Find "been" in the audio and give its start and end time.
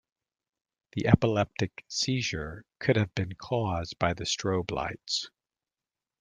3.13-3.35